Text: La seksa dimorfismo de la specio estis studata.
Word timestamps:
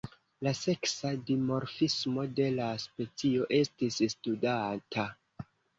La 0.45 0.53
seksa 0.59 1.11
dimorfismo 1.27 2.27
de 2.41 2.49
la 2.57 2.73
specio 2.87 3.49
estis 3.63 4.05
studata. 4.17 5.11